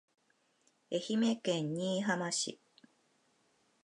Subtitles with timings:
[0.91, 2.59] 愛媛県新居浜市